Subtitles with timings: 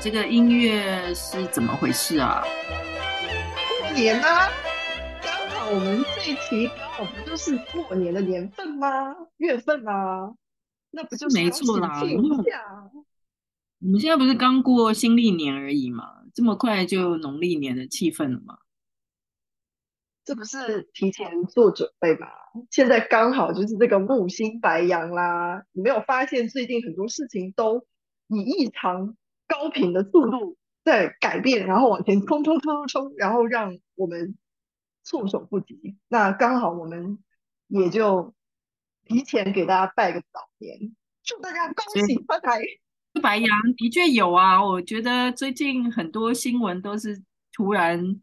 [0.00, 2.40] 这个音乐是怎么回事啊？
[3.80, 4.48] 过年啊，
[5.20, 9.12] 刚好我们这一期刚好不就是过年的年份吗？
[9.38, 10.32] 月份啊，
[10.92, 12.00] 那不就没错啦。
[13.80, 18.58] 我们现在不是刚过新历年而已嘛，这么快就农历年的气氛了吗？
[20.24, 22.28] 这不是提前做准备吗？
[22.70, 25.64] 现在刚好就是这个木星白羊啦。
[25.72, 27.84] 你没有发现最近很多事情都
[28.28, 29.16] 以异常
[29.48, 34.36] 高频的速度在改变，然后往前冲冲冲冲冲，然后让我们
[35.02, 35.96] 措手不及。
[36.06, 37.18] 那刚好我们
[37.66, 38.32] 也就
[39.04, 42.60] 提前给大家拜个早年，祝大家恭喜发财。
[43.20, 47.20] 白羊的确有啊，我觉得最近很多新闻都是
[47.52, 48.20] 突然。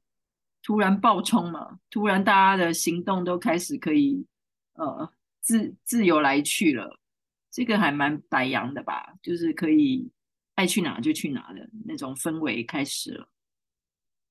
[0.67, 4.25] 突然爆冲嘛，突然大家的行动都开始可以
[4.73, 5.07] 呃
[5.39, 6.97] 自自由来去了，
[7.51, 10.09] 这个还蛮白羊的吧，就是可以
[10.55, 13.29] 爱去哪就去哪的那种氛围开始了。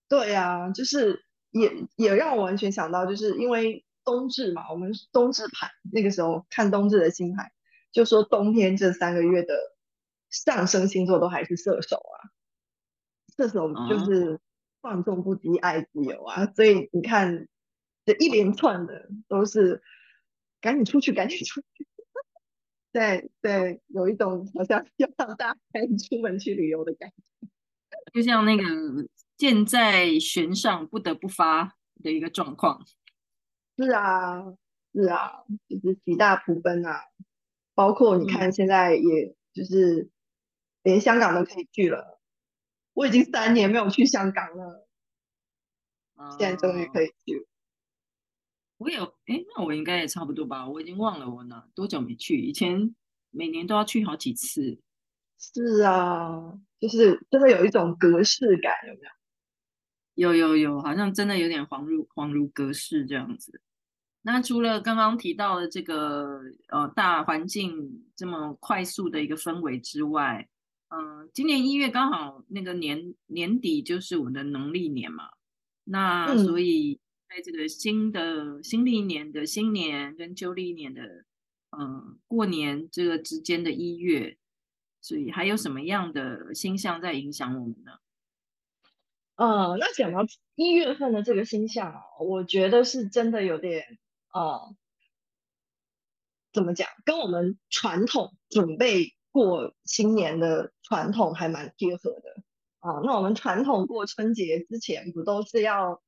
[0.08, 7.52] 对呀、啊，就是也也让我完全想到，就是因为冬至嘛，我们冬至盘那个时候看冬至的星盘，
[7.92, 9.56] 就说冬天这三个月的
[10.30, 12.34] 上升星座都还是射手啊，
[13.36, 14.32] 射手就是。
[14.32, 14.40] 嗯
[14.84, 16.44] 放纵不羁，爱自由啊！
[16.54, 17.48] 所以你看，
[18.04, 19.82] 这一连串的都是
[20.60, 21.88] 赶紧出去，赶紧出去。
[22.94, 27.48] 对对，有一种好像要让大家出门去旅游的感觉，
[28.14, 28.62] 就像那个
[29.36, 32.86] 箭在弦上不得不发的一个状况。
[33.76, 34.44] 是啊，
[34.92, 37.00] 是啊，就是喜大普奔啊！
[37.74, 40.08] 包括你看，现在也就是
[40.84, 42.20] 连香港都可以去了。
[42.92, 44.86] 我已经三年没有去香港了，
[46.38, 47.40] 现在终于可以去。
[47.40, 47.53] Uh,
[48.78, 50.68] 我有，哎，那我应该也差不多吧。
[50.68, 52.94] 我已经忘了我呢多久没去，以前
[53.30, 54.78] 每年都要去好几次。
[55.38, 59.08] 是啊，就是真的有一种格式感，有没有？
[60.14, 63.60] 有有有，好像真的有点恍如恍如隔世这样子。
[64.22, 70.48] 那除了刚刚提到的这个呃大环境这么快速的一个氛围之外，
[70.88, 75.30] 嗯，今年一月刚好那个年年底就是我们的农历年嘛，
[75.84, 77.00] 那所以
[77.34, 81.02] 在这个新的新历年的新年跟旧历年的
[81.76, 84.38] 嗯过年这个之间的一月，
[85.00, 87.90] 所以还有什么样的星象在影响我们呢？
[89.34, 90.24] 呃，那讲到
[90.54, 93.98] 一月份的这个星象，我觉得是真的有点
[94.32, 94.72] 呃，
[96.52, 99.12] 怎么讲，跟我们传统准备。
[99.34, 102.44] 过新年的传统还蛮贴合的
[102.78, 103.02] 啊。
[103.02, 106.00] 那我们传统过春节之前，不都是要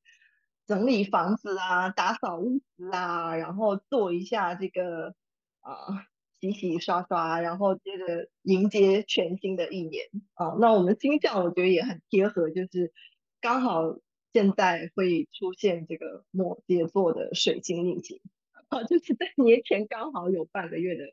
[0.67, 5.15] 整理房子啊，打扫屋子啊，然后做一下这个
[5.61, 6.05] 啊
[6.39, 10.55] 洗洗刷刷，然后接着迎接全新的一年啊。
[10.59, 12.91] 那我们星象我觉得也很贴合，就是
[13.39, 13.97] 刚好
[14.33, 18.19] 现在会出现这个摩羯座的水星逆行
[18.67, 21.05] 啊，就是在年前刚好有半个月的。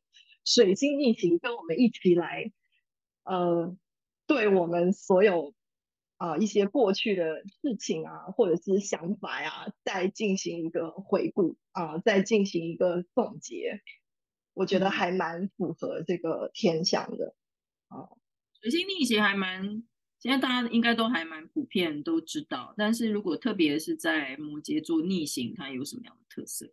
[0.47, 2.53] 水星逆行，跟我们一起来，
[3.23, 3.75] 呃，
[4.27, 5.55] 对我们所有
[6.17, 13.81] 啊、呃、一些过去的事情啊，或者是想法呀、啊，再进行一个回顾啊、呃，再进行一个总结，
[14.55, 17.35] 我觉得还蛮符合这个天象的
[17.89, 17.99] 啊。
[17.99, 18.19] 呃、
[18.61, 19.83] 水星逆行还蛮，
[20.19, 26.73] 现在大家应该都还蛮普遍都知道，但是如果特别是在摩羯座逆行，它有什么样的特色？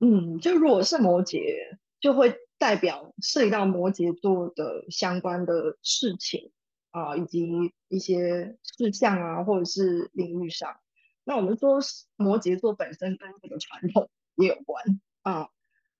[0.00, 1.40] 嗯，就如果是摩羯，
[2.00, 2.38] 就会。
[2.58, 6.52] 代表涉及到摩羯座的相关的事情
[6.92, 10.76] 啊，以及一些事项啊，或者是领域上。
[11.24, 11.80] 那我们说
[12.16, 15.48] 摩羯座本身跟这个传统也有关啊，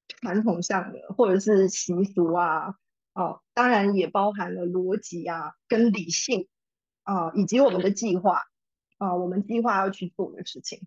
[0.08, 2.76] 传统上的或者是习俗啊，
[3.12, 6.48] 啊，当然也包含了逻辑啊，跟理性
[7.02, 8.42] 啊，以及我们的计划
[8.98, 10.86] 啊，我们计划要去做的事情。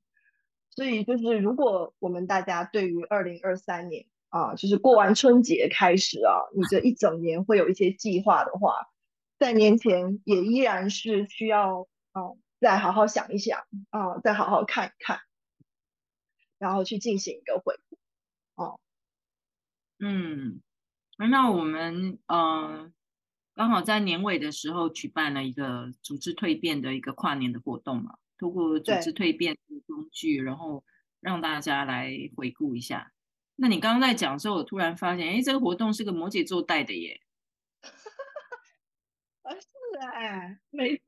[0.70, 8.90] 所以就是如果我们大家对于二零二三年，啊，就是过完春节开始啊，你这一整年会有一些计划的话，
[9.38, 12.22] 在年前也依然是需要啊，
[12.60, 13.60] 再好好想一想
[13.90, 15.20] 啊，再好好看一看，
[16.58, 17.98] 然后去进行一个回顾。
[18.56, 18.76] 哦、啊，
[20.00, 20.62] 嗯，
[21.18, 22.92] 那我们呃
[23.54, 30.84] 刚好在年尾的时候举办了一个组织蜕变的一个跨年的活动嘛，通过组织蜕变的工具，然后
[31.20, 33.12] 让大家来回顾一下。
[33.58, 37.22] 那你刚刚在讲的时候，我突然发现，哎，这个活动是个摩羯座带的耶。
[40.00, 41.04] 啊，是哎，没错，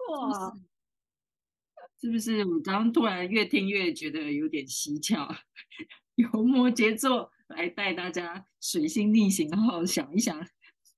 [2.00, 2.46] 是不是？
[2.46, 5.36] 我刚刚突然越听越觉得有点蹊跷，
[6.16, 10.48] 由摩羯座来带大家水星逆行，然后想一想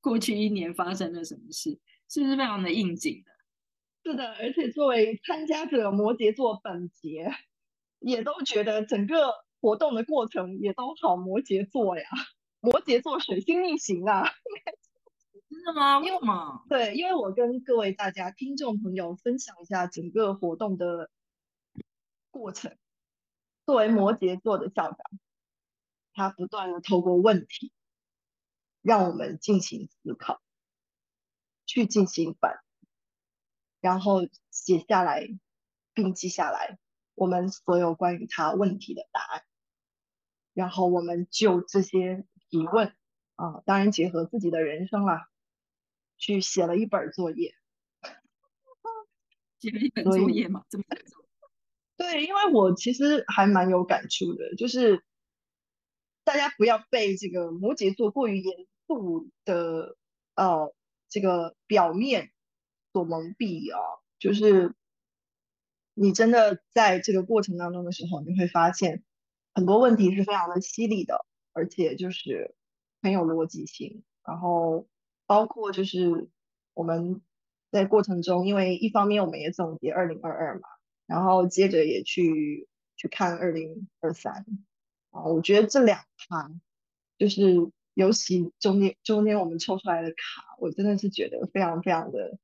[0.02, 4.12] 过去一年发生了什么事，是不是非常的应景的？
[4.12, 7.32] 是的，而且作为参加者，摩羯座本节
[8.00, 12.06] 也都觉得整个活动的过程也都好摩羯座呀，
[12.62, 14.32] 摩羯座水星逆行啊。
[15.50, 16.00] 真的吗？
[16.00, 16.64] 为什么？
[16.70, 21.10] 对，因为我跟各位大家听众朋友分享一下整个活动的
[22.30, 22.78] 过程。
[23.66, 24.98] 作为摩羯座的校长，
[26.14, 27.72] 他不断的透过问题，
[28.82, 30.42] 让我们进行思考，
[31.66, 32.60] 去进行反。
[33.80, 35.28] 然后写下来，
[35.94, 36.78] 并记下来
[37.16, 39.44] 我们所有关于他问题的答案。
[40.54, 42.96] 然后我们就这些提问
[43.36, 45.30] 啊，当然结合自己的人生啦，
[46.20, 47.56] 去写了一本作业。
[49.60, 50.64] 写了一本作业嘛？
[50.70, 50.84] 这么
[51.98, 55.04] 对，因为我其实还蛮有感触的，就是
[56.24, 59.98] 大家不要被这个摩羯座过于严肃的
[60.36, 60.72] 呃
[61.10, 62.32] 这个表面。
[62.92, 63.80] 所蒙蔽啊，
[64.18, 64.74] 就是
[65.94, 69.04] 你真的在这个过程当中的时候，你会发现
[69.54, 71.24] 很多问题是非常的犀利的，
[71.54, 72.56] 而且就是
[73.04, 74.04] 很有逻辑性。
[74.26, 74.88] 然后
[75.30, 76.28] 包括就是
[76.74, 77.22] 我们
[77.70, 80.68] 在过程中，因为一方面我们也总结二零二二嘛，
[81.06, 84.44] 然后接着也去去看二零二三
[85.12, 86.52] 啊，我觉得这两趴
[87.20, 92.40] 就是尤其中间中间我们抽出来的卡，我真的是觉得非常非常的。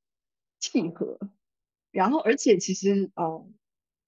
[0.58, 1.20] 契合，
[1.92, 3.54] 然后而且其实，嗯，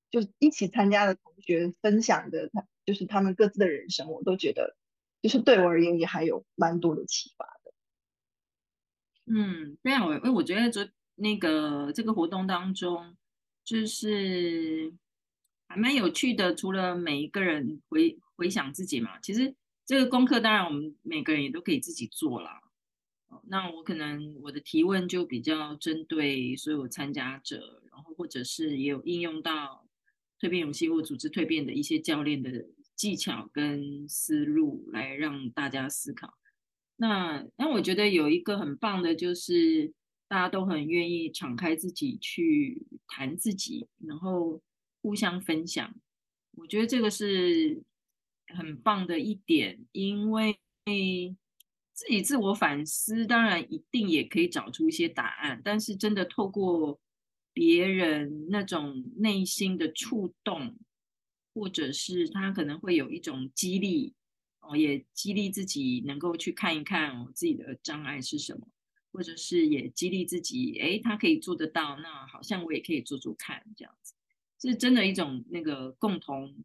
[0.10, 4.76] 就一起参加的同学分享的，他就是他们各自的人生，我都觉得，
[5.22, 7.57] 就是对我而言也还有蛮多的启发。
[9.30, 13.16] 嗯，对啊，我我觉得昨那个这个活动当中，
[13.64, 14.94] 就是
[15.68, 16.56] 还蛮有趣的。
[16.56, 19.54] 除了每一个人回回想自己嘛，其实
[19.86, 22.62] 这个功课当然我们每个人也都可以自己做啦。
[23.50, 29.86] 那我可能我的提问就比较针对所有参加者，然后或者是也有应用到
[30.40, 32.66] 蜕变勇气或组织蜕变的一些教练的
[32.96, 36.37] 技巧跟思路来让大家思考。
[36.98, 39.94] 那那我觉得有一个很棒的就是
[40.28, 44.62] 大家都很愿意敞开自己去谈自己，然后
[45.02, 45.96] 互相分享。
[46.58, 47.82] 我觉得这个是
[48.48, 50.60] 很棒的一点，因为。
[51.94, 57.00] 自己自我反思，当然一定也可以找出一些答案，但是真的透过
[57.52, 60.78] 别人那种内心的触动，
[61.56, 64.14] 或者是他可能会有一种激励，
[64.68, 68.68] 哦，也激励自己能够去看一看我自己的障碍是什么，
[69.12, 74.14] 或者是也激励自己，诶，他可以做得到，那好像我也可以做做看，这样子，
[74.62, 76.64] 是真的一种那个共同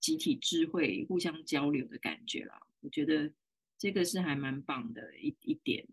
[0.00, 3.32] 集体智慧、互相交流的感觉啦，我觉得。
[3.78, 5.88] 这个是还蛮棒的一一点，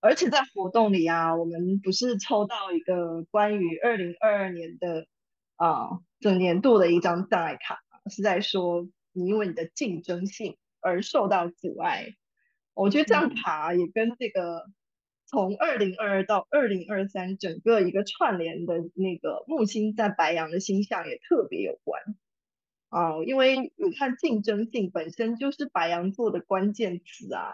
[0.00, 5.06] 而且在活动里啊，我们不是抽到一个关于二零二二年的
[5.56, 12.14] 啊整年度的一张障碍卡，是在说你因为你的竞争性而受到阻碍。
[12.74, 14.66] 我觉得这样爬也跟这个
[15.26, 22.00] 从二零二二到二零二三整个一个串联的那个木星在白羊的星象也特别有关。
[22.90, 27.52] 啊、哦，因为你看竞争性本身就是白羊座的关键词啊，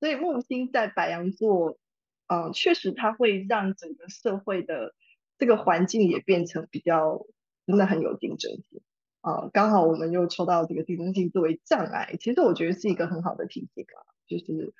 [0.00, 1.78] 所以木星在白羊座，
[2.26, 4.92] 嗯、呃，确实它会让整个社会的
[5.38, 7.24] 这个环境也变成比较
[7.64, 8.91] 真的很有竞争性啊、
[9.22, 9.50] 呃。
[9.52, 14.74] 刚好我们又抽到这个竞争性作为障碍，其实我觉得是一个很好的提醒啊，就是，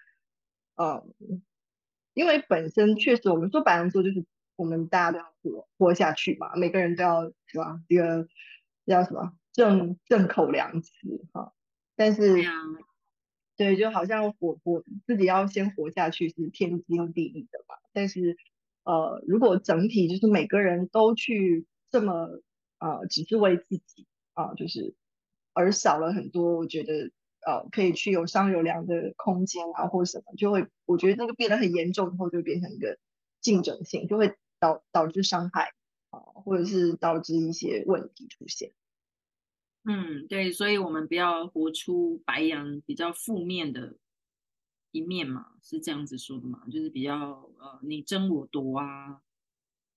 [0.76, 1.04] 嗯、呃，
[2.14, 4.24] 因为本身确实我们说白羊座就是
[4.56, 7.80] 我们大家都要活活下去嘛，每个人都要是吧？
[7.88, 8.26] 这个
[8.86, 9.32] 叫什么？
[9.52, 10.90] 正正口粮食
[11.34, 11.52] 哈，
[11.94, 12.36] 但是，
[13.54, 17.74] 对，就好像活活自己要先活下去是天经地义的嘛。
[17.92, 18.38] 但是，
[18.84, 22.40] 呃，如果整体就是每个人都去这么
[22.78, 24.94] 呃，只是为自己啊、呃，就是
[25.52, 27.10] 而少了很多，我觉得
[27.46, 32.98] 呃，可以去有商有量的空间啊，或者什么，就会我觉得那个变得很严重以后，就变成一个
[33.40, 35.72] 竞争性，就会导导致伤害
[36.10, 38.72] 啊、呃，或者是导致一些问题出现。
[39.84, 43.96] 嗯，对，所以我们不要活出白羊比较负面的
[44.92, 46.62] 一面嘛，是这样子说的嘛？
[46.70, 49.20] 就是比较呃，你争我夺啊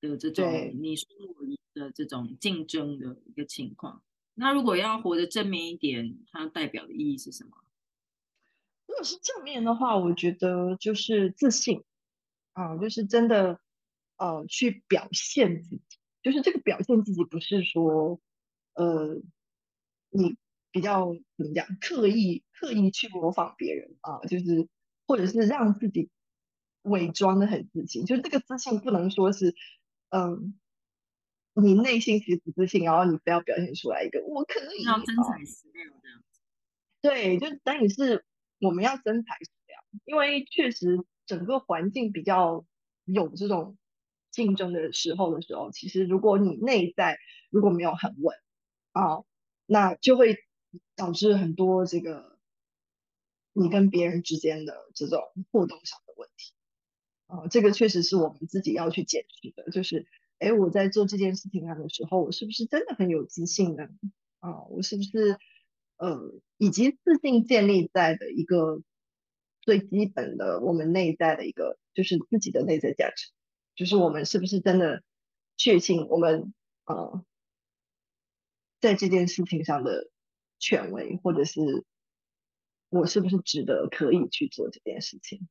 [0.02, 1.06] 的这种，你输
[1.38, 4.02] 我赢的这种竞争的一个情况。
[4.36, 7.52] 那如果要活得正面一点，它代表的意义是什么？
[8.86, 11.84] 如果是正面的话，我觉得就是自信
[12.54, 13.60] 啊，就是真的
[14.18, 15.82] 呃，去表现自己，
[16.22, 18.22] 就是这个表现自己不是说
[18.76, 19.22] 呃。
[20.18, 20.38] 你
[20.72, 21.68] 比较怎么讲？
[21.82, 24.70] 刻意刻意去模仿别人啊，就是
[25.06, 26.10] 或者是让自己
[26.84, 29.54] 伪装的很自信，就是这个自信不能说是
[30.08, 30.58] 嗯
[31.58, 36.42] 你内心其实不自信，然后你非要表现出来一个我可以，要真材实料这样子。
[37.02, 38.26] 对，就等于是
[38.60, 42.66] 我们要真材实料，因为确实整个环境比较
[43.06, 43.78] 有这种
[44.32, 47.18] 竞争的时候的时候，其实如果你内在
[47.50, 48.36] 如果没有很稳
[48.92, 49.24] 啊，
[49.66, 50.38] 那就会
[50.98, 52.38] 导致很多这个
[53.54, 55.22] 你跟别人之间的这种
[55.52, 56.54] 互动上的问题。
[57.28, 60.06] 啊，这个确实是我们自己要去检视的，就是。
[60.40, 63.88] 哎，我在做这件事情上的时候，我是不是真的很有自信呢？
[64.40, 65.38] 啊，我是不是
[65.98, 68.82] 呃，以及自信建立在的一个
[69.62, 73.32] 最基本的我们内在的一个，就是自己的内在价值，
[73.76, 75.04] 就是我们是不是真的
[75.56, 76.54] 确信我们
[76.86, 77.26] 呃，
[78.82, 80.12] 在这件事情上的
[80.60, 81.86] 权威，或者是
[82.90, 85.48] 我是不是值得可以去做这件事情？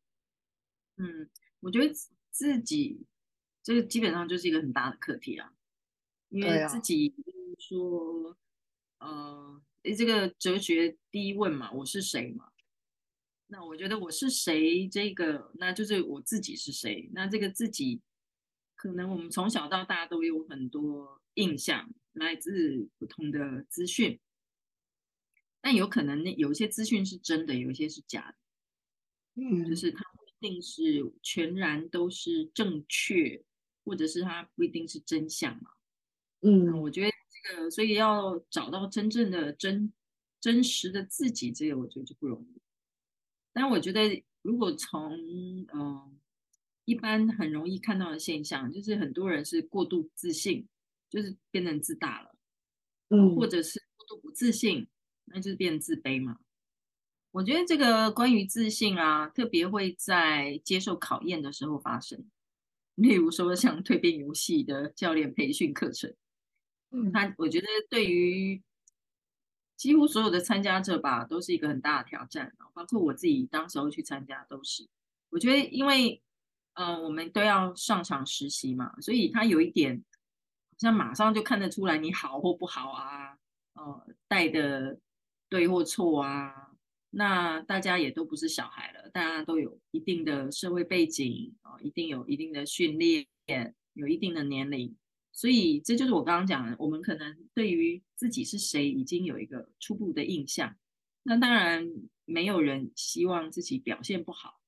[0.97, 1.95] 嗯，我觉得
[2.31, 3.07] 自己。
[3.65, 5.55] 这个基本上就是一个很大的课题啊，
[6.29, 7.15] 因为自己
[7.59, 8.37] 说，
[8.99, 9.09] 啊、
[9.83, 12.53] 呃，这个哲学第一问嘛，我是谁嘛？
[13.47, 17.09] 那我觉得我是谁，这个那就是我自己是谁。
[17.15, 18.03] 那这个自己，
[18.75, 24.21] 可能我们从小到大都有很多印象，来自不同的资讯，
[25.63, 28.37] 但有可能那有一些资讯是真的，有一些是假的，
[29.43, 33.43] 嗯，就是它不一定是全然都是正确。
[33.85, 35.71] 或者是它不一定是真相嘛，
[36.41, 39.93] 嗯，我觉得这个，所以要找到真正的真
[40.41, 42.61] 真实的自己，这个我觉得就不容易。
[43.53, 46.13] 但我觉得，如果从嗯、呃、
[46.85, 50.67] 一般很容易看到的现象，就是很多人是过度自信，
[51.09, 52.35] 就是变成自大了，
[53.11, 54.89] 嗯，或者是过度不自信，
[55.27, 56.41] 那就是变自卑嘛。
[57.31, 62.25] 我觉得这个关于自信啊，特别会在接受考验的时候发生。
[62.95, 66.15] 例如说，像蜕变游戏的教练培训课程，
[66.91, 68.63] 嗯，他我觉得对于
[69.77, 74.89] 几乎所有的参加者吧，都是一个很大的挑战，包括我自己当时候去参加都是。
[75.31, 76.23] 我觉得，因为
[76.75, 80.05] 呃，我们都要上场实习嘛，所以他有一点，
[80.71, 83.37] 好像马上就看得出来你好或不好啊，
[83.75, 84.99] 呃，带的
[85.49, 86.71] 对或错啊。
[87.17, 93.27] 那大家也都不是小孩了，大家都有一定的社会背景啊，一定有一定的训练，
[93.93, 94.97] 有一定的年龄，
[95.33, 100.75] 所以这就是我刚刚讲的，我们可能对于自己是谁已经有一个初步的印象。
[101.23, 101.87] 那当然，
[102.25, 104.61] 没有人希望自己表现不好，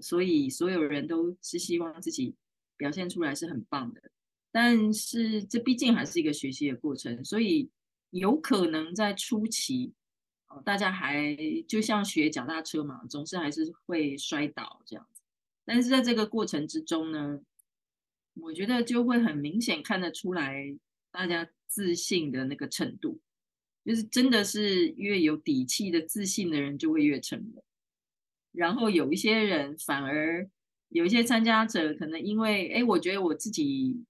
[0.00, 2.34] 所以所有人都是希望自己
[2.76, 4.10] 表现出来是很棒的。
[4.50, 7.70] 但是这毕竟还是一个学习的过程，所以
[8.10, 9.94] 有可能在初期。
[10.64, 11.36] 大家还
[11.68, 15.06] 就像学脚踏车嘛，总是还是会摔倒这样。
[15.66, 17.40] 但是在这个过程之中呢，
[18.34, 20.74] 我觉得就会很明显看得出来，
[21.10, 23.20] 大家自信的那个程度，
[23.84, 27.62] 就是真的是越有底气的自信的人就会越沉稳。
[28.52, 30.48] 然后有一些人反而
[30.88, 34.04] 有一些参加者可能因为，哎，我觉得我自己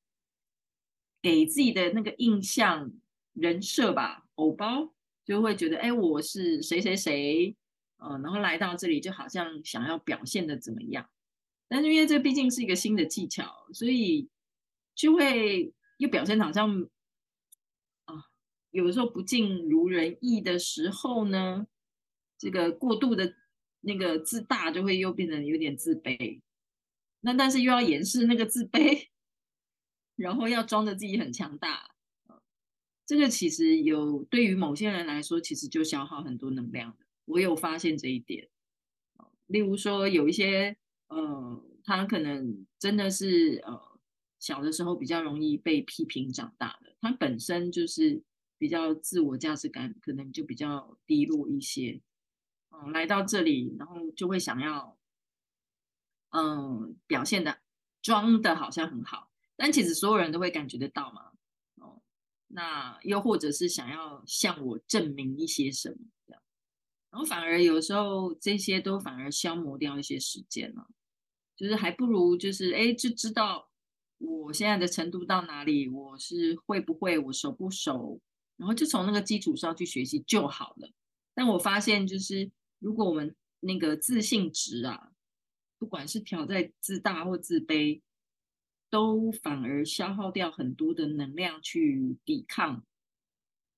[1.21, 2.93] 给自己的那个印象
[3.33, 4.93] 人设吧，偶包。
[5.25, 7.57] 就会觉得，哎，我是谁谁谁，
[7.97, 11.11] 呃，然后来到这里就好像想要表现的怎么样，
[11.69, 14.29] 但是因为这毕竟是一个新的技巧，所以
[14.95, 16.89] 就会又表现好像
[18.05, 18.25] 啊，
[18.71, 21.67] 有的时候不尽如人意的时候呢，
[22.39, 23.35] 这个过度的
[23.81, 26.41] 那个自大就会又变得有点自卑，
[27.21, 29.09] 那但是又要掩饰那个自卑，
[30.17, 31.91] 然后要装着自己很强大。
[33.05, 37.07] 这个其实有对于某些人来说，其实就消耗很多能量的。
[37.25, 38.49] 我有发现这一点。
[39.47, 40.77] 例如说，有一些
[41.09, 44.01] 呃，他可能真的是呃，
[44.39, 48.23] 小的时候比较容易被批评长大的，他本身就是
[48.59, 52.01] 比较自我价值感可能就比较低落一些。
[52.71, 54.99] 嗯、来到这里，然后就会想要
[56.31, 57.59] 嗯、表现的
[58.03, 61.33] 装的好像很好，但其实所有人都会感觉得到嘛。
[61.77, 62.03] 哦
[62.49, 65.97] 那又或者是想要向我证明一些什么
[66.27, 66.43] 这样，
[67.11, 70.89] 然后反而有时候这些都反而消磨掉一些时间了，
[71.57, 73.71] 就是还不如就是哎，就知道
[74.19, 78.21] 我现在的程度到哪里，我是会不会，我熟不熟，
[78.57, 80.91] 然后就从那个基础上去学习就好了。
[81.35, 85.11] 但我发现就是如果我们那个自信值啊，
[85.79, 88.03] 不管是调在自大或自卑。
[88.89, 92.87] 都反而消耗掉很多的能量去抵抗，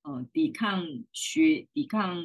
[0.02, 2.22] 呃，抵抗学，抵抗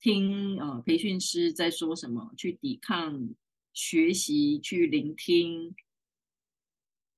[0.00, 3.28] 听，呃，培训师在说什么，去抵抗
[3.72, 5.74] 学习，去聆听，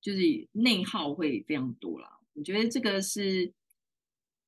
[0.00, 2.20] 就是内耗会非常多啦。
[2.34, 3.52] 我觉得这个是，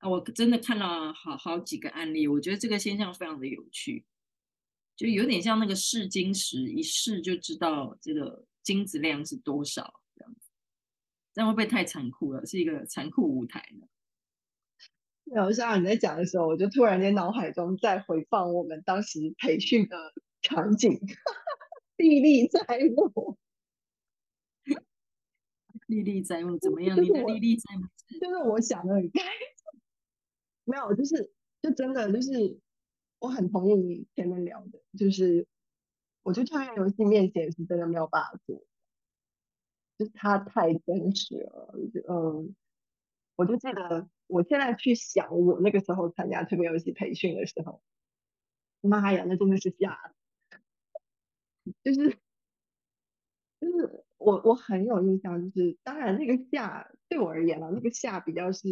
[0.03, 4.05] 我真的看了好好几个案例，我觉得这个现象非常的有趣，
[4.97, 10.51] 就有点像那个试金石，一试就知道这个金子量是多少这样子，
[11.33, 12.45] 这样会不会太残酷了？
[12.45, 13.87] 是一个残酷舞台呢？
[15.35, 20.93] 然后像你在讲的时候，我就突然间脑海中在回放我们当时培训的场景，
[21.97, 22.61] 历历在
[22.95, 23.37] 目。
[25.87, 26.97] 历历在目怎么样？
[27.01, 27.83] 你的历历在目
[28.21, 29.21] 就是我想的很开，
[30.65, 32.59] 没有，就是就真的就是
[33.21, 35.47] 我很同意你前面聊的，就是
[36.25, 38.65] 我觉得创业游戏面前是真的没有办法做，
[39.97, 41.73] 就是它太真实了。
[42.09, 42.57] 嗯，
[43.37, 47.81] 我就记得我现在去想我那个时候参加蜕变游戏培训的时候，
[48.81, 50.16] 妈呀，那真的是吓，
[51.85, 52.17] 就是
[53.61, 54.05] 就是。
[54.19, 58.67] 我我很有印象，就是当然那个夏对我而言呢，那个夏比较是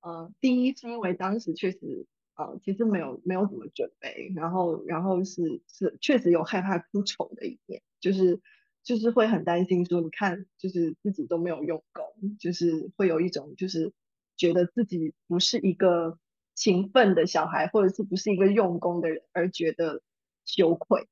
[0.00, 8.40] 呃，第一是因为当时确实呃，其实没有没有怎么准备，然后然后是是确实有害怕出丑的一面，就是
[8.82, 13.92] 就是会很担心说，你看就是自己都没有用功，就是会有一种就是
[14.36, 16.18] 觉得自己不是一个
[16.56, 20.02] 勤奋的小孩，或者是不是一个用功的人而觉得
[20.44, 21.08] 羞愧，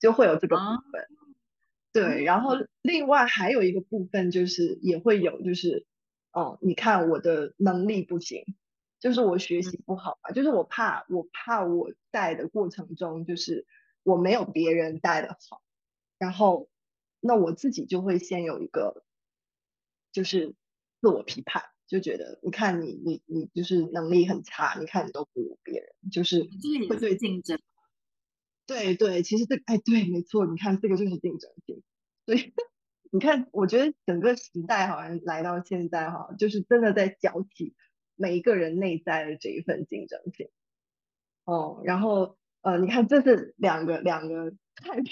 [0.00, 0.62] 就会有这个部
[0.92, 1.00] 分。
[1.02, 1.06] 啊
[1.90, 2.52] 对，然后
[2.82, 5.86] 另外还有一个部分就是也会有，就是
[6.32, 8.44] 哦，你看我的能力不行，
[9.00, 13.66] 就是我学习不好嘛，就是我怕我怕我带的过程中，就是
[14.02, 15.62] 我没有别人带的好，
[16.18, 16.68] 然后
[17.20, 19.02] 那我自己就会先有一个
[20.12, 20.54] 就是
[21.00, 26.46] 自我批判，就觉得你看你你你就是能力很差，你看你都不如别人，就是
[26.88, 27.58] 会对竞争。
[28.68, 31.82] 对对，其实这哎对，没错，你看这个就是竞争性。
[32.26, 32.52] 所以
[33.10, 37.74] 你看，我觉得整个时代好像来到现在哈，就是真的在搅起
[38.14, 40.50] 每一个人内在的这一份竞争性。
[41.46, 44.52] 哦，然后呃，你看这是两个两个
[44.84, 45.02] 害怕，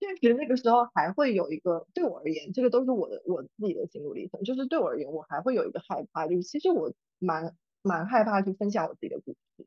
[0.00, 9.66] 确实那个时候还会有一个对我而言，这个都是我的我自己的心路历程，就是对我而言，我还会有一个害怕，就是其实我蛮蛮害怕去分享我自己的故事。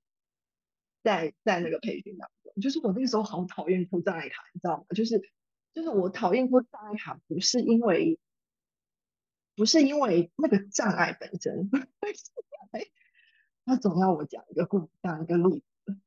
[1.09, 4.85] 在在那个培训当中，就是我那个时候好讨厌抽障碍卡，你知道吗？
[4.95, 5.19] 就是
[5.73, 8.19] 就是我讨厌抽障碍卡，不是因为
[9.55, 11.69] 不是因为那个障碍本身，
[13.65, 15.99] 他总要我讲一个故，讲一个例子，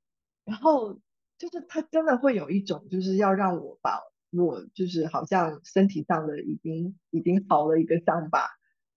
[0.45, 1.01] 然后
[1.38, 8.49] 就是他真的会有一种就是要让我把我就是好像身体上的已经已经好了一个伤疤，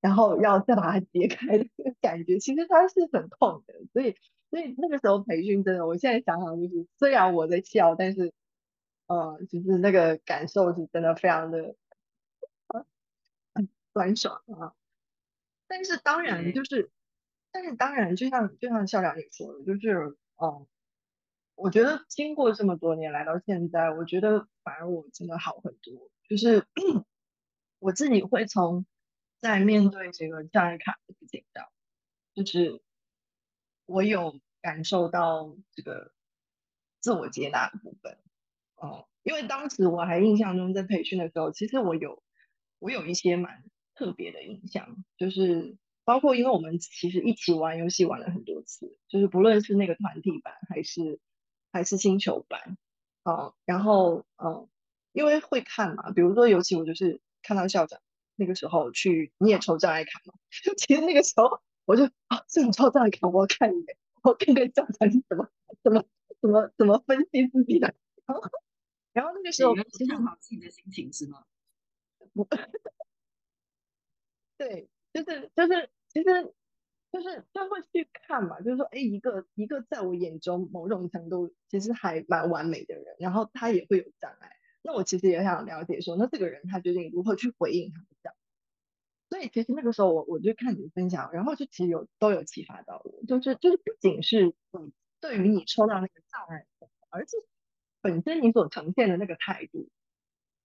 [0.06, 4.16] 然后要再把它揭开的那个感觉，其实它是很痛的，所以。
[4.52, 8.32] 所以那个时候培训真的，我现在想想就是，虽然我在笑，但是，
[9.08, 11.76] 呃，就是那个感受是真的非常的，
[12.68, 12.86] 呃，
[13.54, 14.74] 很酸爽啊。
[15.68, 16.92] 但是当然就是，嗯、
[17.52, 20.68] 但是当然就像就像校长也说的，就是，嗯、呃，
[21.56, 26.10] 我觉得经过这么多年来到现在，我觉得反而我真的好很多。
[26.30, 26.66] 就是
[27.80, 28.86] 我自己会从
[29.46, 31.68] 在面对这个障碍卡的紧张，
[32.34, 32.82] 就是。
[33.88, 36.12] 我有感受到这个
[37.00, 38.18] 自我接纳的部分，
[38.78, 42.24] 哦，因为当时我还印象中在培训的时候，其实我有
[42.80, 51.20] 我有一些蛮特别的印象，就是包括因为我们其实一起玩游戏玩了很多次，就是不论是那个团体版还是
[51.72, 52.80] 还是星球版，
[53.22, 54.68] 哦，然后嗯，
[55.12, 58.02] 因为会看嘛，比如说尤其我就是看到校长
[58.36, 60.34] 那个时候去，你也抽障碍卡嘛，
[60.78, 61.62] 其实那个时候。
[61.88, 65.48] 我就啊，这种抽障碍卡，我要看一眼，我看看教材是怎么
[65.84, 66.04] 怎么
[66.42, 67.94] 怎么怎么分析自己的。
[68.26, 68.42] 然后，
[69.14, 71.44] 然后那个时候其实好自己的心情是吗？
[72.34, 72.48] 我，
[74.58, 76.56] 对，就是就是其实
[77.12, 84.50] 就是就会去看嘛，就是说，哎，一个一个在我眼中某种程度其实还蛮完美的人，然后他也会有障碍，
[84.88, 88.38] 那我其实也想了解说，那这个人他究竟如何去回应他的障碍？
[89.28, 96.68] 所以其实那个时候我我就看你的分享，然后就其实有都有启发到我，就是就是不仅是你对于你抽到那个障碍，
[97.10, 97.36] 而且
[98.00, 99.90] 本身你所呈现的那个态度，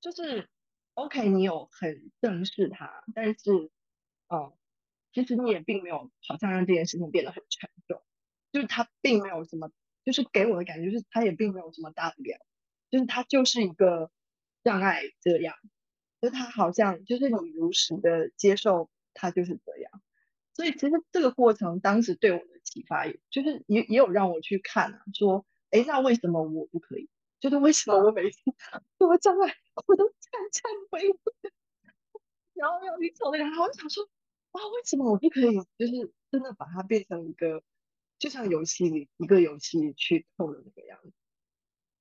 [0.02, 0.50] 就是
[0.92, 3.70] OK，你有很正视它，但是
[4.28, 4.58] 哦、嗯，
[5.14, 8.02] 其实你也并没有好像让这件事情变得很沉重，
[8.52, 9.70] 就是它并没有什么，
[10.04, 12.38] 就是给我的感觉就是它也并没有什么大不了，
[12.90, 14.10] 就是它就是一个
[14.62, 15.54] 障碍这样。
[16.20, 20.02] 就他好像就是你如实的接受他就是这样，
[20.52, 27.08] 所以其实这个过程当时对我的启发，也就是也也有让我去看啊，说，哎，那为什么我不可以？
[27.40, 28.36] 就是为什么我每次
[28.98, 29.54] 什么障碍
[29.86, 31.16] 我都颤颤巍巍，
[32.52, 34.04] 然后要去走那个，然后我想说，
[34.50, 37.62] 啊，为什么我不可以就是真的把它变成一个，
[38.18, 41.12] 就像游戏里一个游戏去透的那个样子？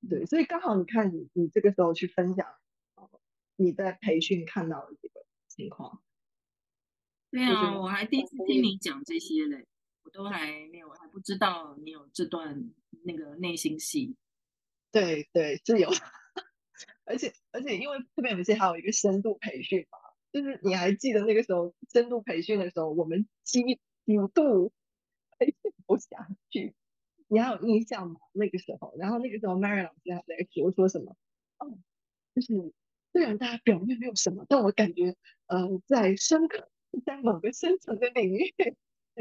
[0.07, 2.47] 对，所以刚好你看你你这个时候去分享，
[3.55, 6.01] 你在培训看到的这个情况。
[7.31, 9.65] 对啊，我还第一次听你讲这些嘞，
[10.03, 12.71] 我都还没有，还不知道你有这段
[13.03, 14.15] 那个内心戏。
[14.91, 15.89] 对对，是有，
[17.05, 19.99] 而且而且因为这边有些还有一个深度培训嘛，
[20.31, 24.71] 就是你还记得那个时候深度培训的时候，我们几几度
[25.37, 26.73] 培训不下去，
[27.29, 28.19] 你还有印象吗？
[28.33, 31.15] 那个时候，然后那个时候 Mary 老师还在说说什么？
[31.59, 31.77] 哦，
[32.35, 32.73] 就是
[33.13, 35.15] 虽然大家表面没有什么，但我感觉
[35.47, 36.69] 呃，在深刻。
[37.05, 38.51] 在某个深层的领域，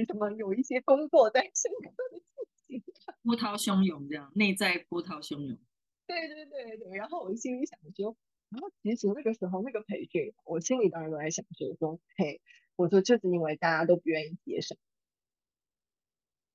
[0.06, 2.18] 什么有一些工作在深刻的
[2.66, 5.58] 进行， 波涛汹涌这样，内在波涛汹涌。
[6.06, 8.16] 对对对对，然后我心里想说，
[8.48, 12.40] 然后其实那个时候那个培训，我心里当然都在想说说，嘿，
[12.74, 14.74] 我说就是因为大家都不愿意接受。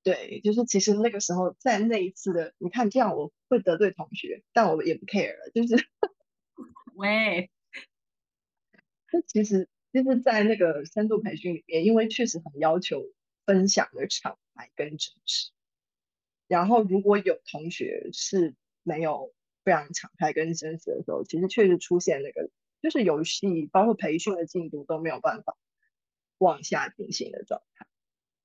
[0.04, 5.84] 对，就是其实那个时候在那一次的，你看这样我会得罪同学，但我也不 care 了，就是，
[6.94, 7.50] 喂，
[9.12, 9.68] 那其实。
[9.94, 13.04] 就是在那个深度培训里面，因为确实很要求
[13.46, 15.52] 分享的敞开跟真实。
[16.48, 22.50] 然后如果有同学是没有非常敞开跟真实的时候，其实确实出现那个
[22.82, 25.56] 就是游戏包括培训的进度都没有办法
[26.38, 27.86] 往下进行的状态。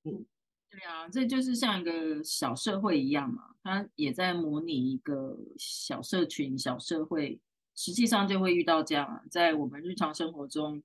[0.04, 0.28] 嗯，
[0.69, 7.39] 对啊，这就是像一个小社会一样嘛，它也在模拟一个小社群、小社会，
[7.75, 10.82] 实际上就会遇到这样，在我们日常生活中。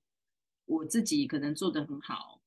[0.67, 2.41] 我自己可能做的很好，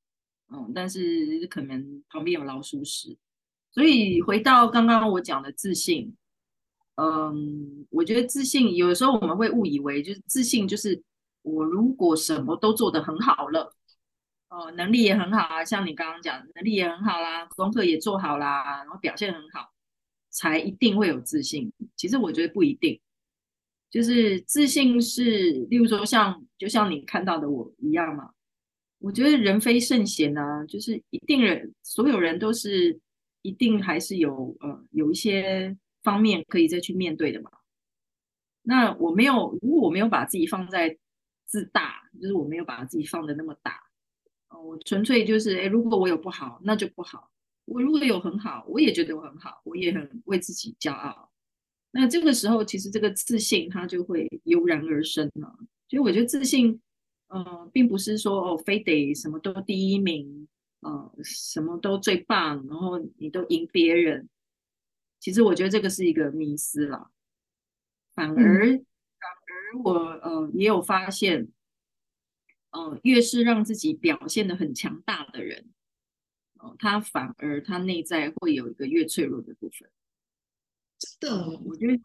[0.48, 3.16] 嗯，但是可能旁边有老鼠屎，
[3.70, 6.12] 所以回到刚刚我讲的自信，
[6.96, 11.00] 嗯，我觉得自信有时候我们会误以为就是自信就是
[11.42, 13.72] 我如果什么都做得很好了，
[14.48, 19.72] 哦，能力也很好啊，像你刚刚讲能力也很好啦，功课也做好啦，然后表现很好，
[20.30, 21.72] 才一定会有自信。
[21.96, 23.00] 其实我觉得不一定。
[23.90, 28.30] 就是自信是，例如说像，就像你看到的我一样嘛。
[28.98, 32.98] 我觉得人非圣贤啊，就是一定人，所有人都是
[33.42, 37.50] 一定还是有呃有一些方面可以再去面对的嘛。
[38.62, 40.98] 那我没有，如果我没有把自己放在
[41.46, 43.80] 自大，就是我没有把自己放的那么大，
[44.48, 47.30] 呃，我纯粹就是，诶，如果我有不好，那就不好；
[47.66, 51.30] 我如果有很好，我也觉得我很好，我也很为自己骄傲。
[51.90, 55.58] 那这个时候，其实这个自信它就会油然而生了。
[55.88, 56.80] 所以我觉得自信，
[57.28, 60.46] 嗯、呃，并不是说哦，非得什么都第一名，
[60.80, 64.28] 呃，什么都最棒，然后你都赢别人。
[65.18, 67.10] 其实我觉得这个是一个迷思了。
[68.14, 68.84] 反而，嗯、
[69.18, 71.48] 反而我呃也有发现，
[72.70, 75.70] 呃，越是让自己表现的很强大的人，
[76.54, 79.90] 哦、呃，他反而他内在会有一个越脆弱的部分。
[80.98, 82.00] 真的，我觉得，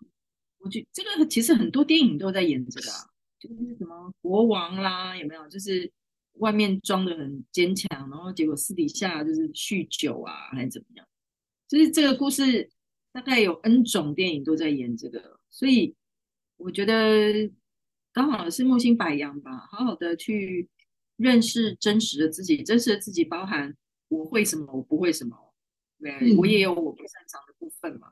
[0.59, 5.47] 我觉得这个其实很多电影都在演这个啊，就是什么国王啦，有没有？
[5.49, 5.91] 就是
[6.33, 11.07] 外面装的很坚强，然后结果私底下就是酗酒啊，还是怎么样？
[11.67, 12.69] 就是这个故事
[13.11, 15.95] 大概有 N 种电影都在演这个，所以
[16.57, 17.51] 我觉得
[18.13, 20.69] 刚好是木星白羊吧，好好的去
[21.17, 23.75] 认识真实的自己，真实的自己包含
[24.07, 25.53] 我会什么，我不会什么，
[25.99, 28.11] 对，我也有我不擅长的部分嘛。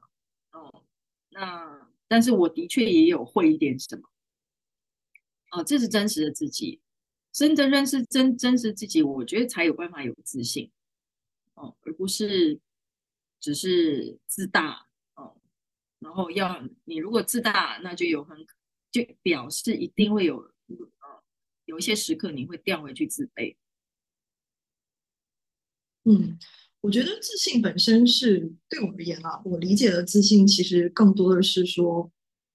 [0.53, 0.83] 哦，
[1.29, 4.09] 那但是我的确也有会一点什么，
[5.51, 6.81] 哦，这是真实的自己，
[7.31, 10.71] 真的认识真真实自己，我觉得才有办法有自信，
[11.53, 12.59] 哦，而不是
[13.39, 15.37] 只是自大，哦，
[15.99, 18.43] 然后要你如果自大，那就有很
[18.91, 21.23] 就表示一定会有，呃，
[21.65, 23.55] 有一些时刻你会掉回去自卑，
[26.03, 26.37] 嗯。
[26.83, 32.11] 我觉得自信本身是对我而言啊，我理解的自信其实更多的是说，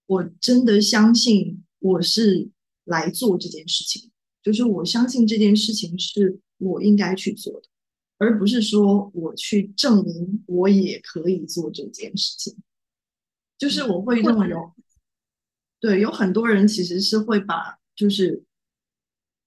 [0.07, 2.51] 我真的相信我是
[2.83, 4.11] 来做这件事情，
[4.43, 7.69] 就是我相信这件事情是我应该去做的，
[8.19, 12.57] 而不是说我去证明我也可以做这件事情。
[13.57, 14.73] 就是我会认为有，
[15.81, 18.45] 对，有很多人其实是会把就是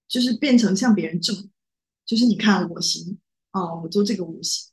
[0.07, 1.49] 就是变成向别人证，
[2.05, 3.19] 就是你看我行。
[3.51, 4.69] 哦，我做这个我行，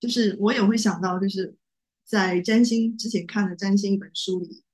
[0.00, 1.54] 就是我也会想到，就是
[2.02, 4.64] 在占星之前看的占星一本书里，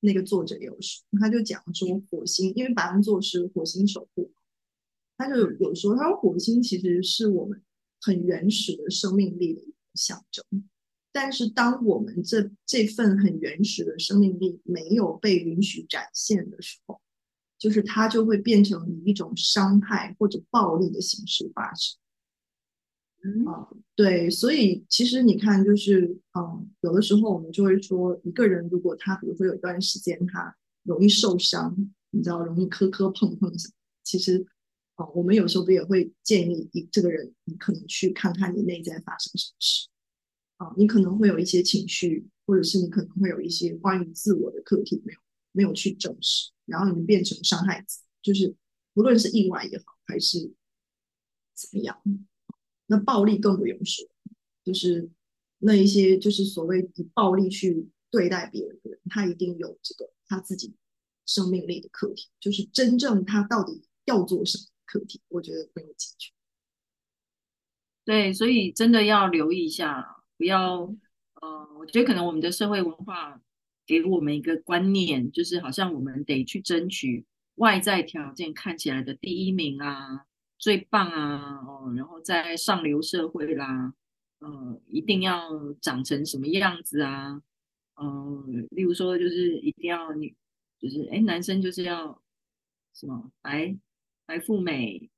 [0.00, 4.32] 那个作者也有说，他就讲说火星，因为白羊座是火星守护，
[5.18, 7.62] 他就有说，他说火星其实是我们
[8.00, 10.42] 很原始的生命力的一个象征，
[11.20, 17.00] 但是当我们这这份很原始的生命力没有被允许展现的时候，
[17.58, 21.98] 就是它就会变成以一种伤害或者暴力的形式发生。
[23.24, 31.74] 嗯，啊，对，所以其实你看，就是嗯，有的时候我们就会说，一个人如果他比如说有一段时间他容易受伤，
[32.12, 33.52] 你知道，容易磕磕碰碰
[34.04, 34.46] 其实
[34.94, 39.88] 啊，我们有时候不也会建议一这个人，你可能去看看你内在发生什么事。
[40.58, 45.18] 啊，你可能会有一些情绪，或者是你可能会有一些关于自我的课题没有
[45.52, 48.54] 没有去正视，然后你变成伤害自己，就是
[48.92, 50.52] 不论是意外也好，还是
[51.54, 52.00] 怎么样。
[52.86, 54.08] 那暴力更不用说，
[54.64, 55.08] 就是
[55.58, 60.74] 那一些就是所谓以暴力去对待别人的人，他一定有这个他自己
[61.26, 66.32] 生命力的课题，就是真正他到底要做什么课题，我觉得没有解决。
[68.04, 70.90] 对，所以真的要留意一下，不要
[71.42, 73.42] 呃，我觉得可能我们的社会文化
[73.86, 80.24] 给我们一个观念，就是好像我们得去争取外在条件看起来的第一名啊。
[80.60, 83.94] 最棒啊，哦，然后在上流社会啦，
[84.40, 85.48] 呃，一定要
[85.80, 87.40] 长成什么样子啊？
[87.94, 90.36] 呃，例如说，就是一定要女，
[90.80, 92.20] 就是哎，男生就是要
[92.92, 93.78] 什么白
[94.26, 95.08] 白富美，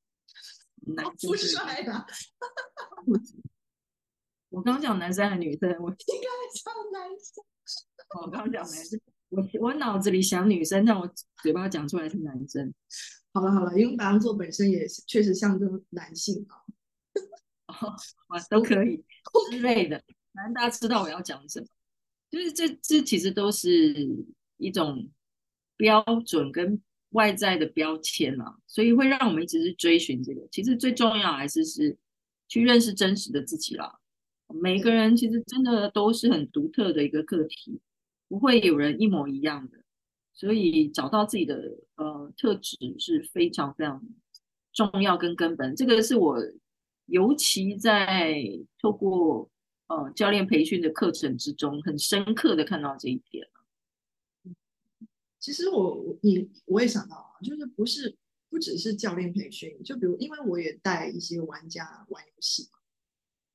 [0.95, 2.07] 男生是帅的。
[4.51, 5.71] 我刚讲男生还是女生？
[5.81, 7.45] 我应该讲男生。
[8.23, 11.09] 我刚讲男生，我我脑子里想女生，但我
[11.41, 12.75] 嘴巴讲出来是男生。
[13.33, 16.59] 好了好了，因为白羊座本身也确实象征男性啊，
[17.69, 17.95] 哦，
[18.27, 19.05] 啊 都可以
[19.53, 20.03] 之类的，
[20.35, 21.67] 反正大家知道我要讲什么，
[22.29, 25.09] 就是这这其实都是一种
[25.77, 30.49] 标准跟外在的标签啊，所以会让我们一直是追寻这个。
[30.51, 31.97] 其实最重要还是是
[32.49, 34.00] 去认识真实的自己啦。
[34.55, 37.81] 每个人其实真的都是很独特的一个个体，
[38.29, 39.79] 不会有人一模一样的。
[40.33, 44.03] 所以找到自己的呃特质是非常非常
[44.73, 46.39] 重要跟根本，这个是我
[47.07, 48.43] 尤其在
[48.81, 49.51] 透过
[49.89, 53.47] 呃教练培训的课程之中，很深刻的看到这一点。
[55.39, 58.17] 其实我你我也想到啊，就是不是
[58.49, 62.79] 不只是教练培训，就比如因为我也带一些玩家玩游戏嘛，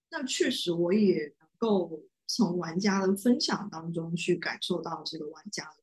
[0.09, 5.75] 那确实我也能够从玩家的分享当中去感受到这个玩家的。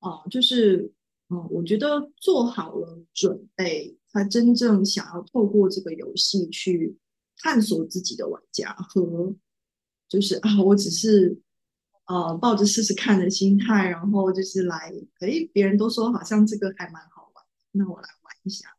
[0.00, 0.92] 哦，就是，
[1.28, 6.96] 嗯，我觉得做好了准备，他真正想要透过这个游戏去
[7.36, 9.34] 探索自己的玩家，和
[10.08, 11.38] 就是啊，我只是
[12.06, 18.74] 呃抱着试试看的心态，然后就是来，哎，别人都说好像这个还蛮好玩，那我来玩一下。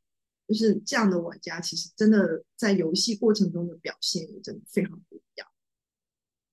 [0.52, 5.48] 就是这样的玩家，其实真的在游戏过程中的表现也真的非常不一样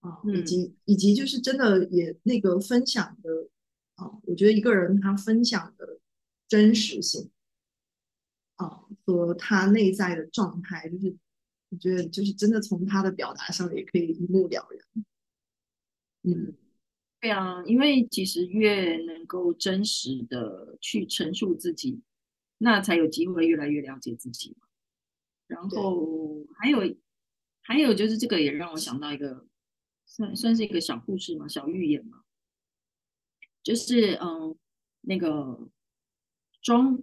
[0.00, 3.48] 啊，以及、嗯、以及就是真的也那个分享的。
[3.96, 5.98] 啊，我觉得一个人他分享的
[6.46, 7.32] 真实性，
[8.54, 11.16] 啊，和他内在的状态，就是
[11.70, 15.04] 我觉得就是真的从他的表达上也可以一目了然。
[16.22, 16.54] 嗯，
[17.20, 22.00] 对啊，因为其实越能够真实的去陈述自己，
[22.58, 24.66] 那才有机会越来越了解自己嘛。
[25.46, 26.96] 然后还有
[27.62, 29.46] 还有就是这个也让我想到一个
[30.04, 32.24] 算算是一个小故事嘛，小寓言嘛。
[33.62, 34.56] 就是嗯，
[35.02, 35.68] 那个
[36.62, 37.02] 装，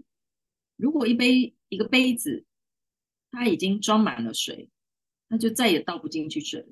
[0.76, 2.46] 如果一杯一个杯子，
[3.30, 4.70] 它已经装满了水，
[5.28, 6.68] 那就再也倒不进去水。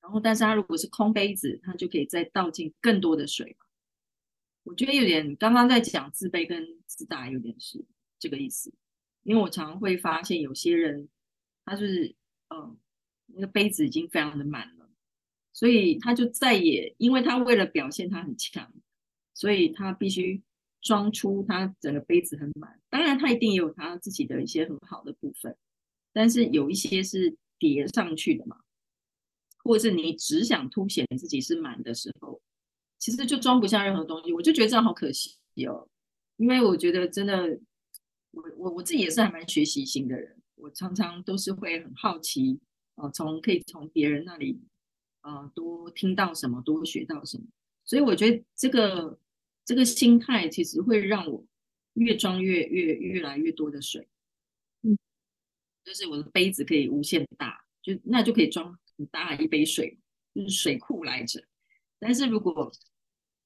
[0.00, 3.56] 然后，但是它如果是空杯子，它就可以再倒进更多的水。
[4.64, 7.84] 我觉得有点刚刚在讲自卑跟自大，有点是
[8.18, 8.72] 这个意思。
[9.22, 11.08] 因为我常会发现有些人，
[11.64, 12.14] 他就是
[12.48, 12.76] 嗯，
[13.26, 14.90] 那个杯子已经非常的满了。
[15.52, 18.72] 所以他就再也，因为他为了表现他很强，
[19.34, 20.42] 所以他必须
[20.82, 22.80] 装出他整个杯子很满。
[22.90, 25.56] 当然，他一定也有他自己的一些很好的部分，
[26.12, 28.58] 但是有一些是叠上去的嘛，
[29.62, 32.42] 或者是你只想凸显自己是满的时候，
[33.04, 34.32] 其实就装不下任何东西。
[34.32, 35.36] 我就觉得这样好可惜
[35.66, 35.86] 哦，
[36.38, 37.60] 因为我觉得真的，
[38.30, 42.58] 我我我自己也是还蛮学习型的人，我常常都是会很好奇，
[42.94, 44.58] 呃，从可以从别人那里。
[45.20, 47.44] 呃，多听到什么，多学到什么，
[47.84, 49.18] 所以我觉得这个
[49.66, 51.44] 这个心态其实会让我
[51.94, 54.08] 越装越越越来越多的水，
[54.82, 54.98] 嗯，
[55.84, 59.98] 就是我的杯子可以无限大，就那就可以装很大一杯水，
[60.34, 61.42] 就是水库来着。
[61.98, 62.70] 但是如果